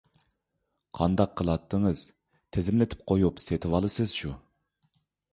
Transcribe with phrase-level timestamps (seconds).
[0.99, 2.01] قانداق قىلاتتىڭىز؟
[2.57, 4.33] تىزىملىتىپ قويۇپ سېتىۋالىسىز شۇ.